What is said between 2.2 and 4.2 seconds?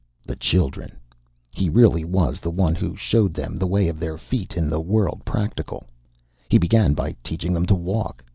the one who showed them the way of their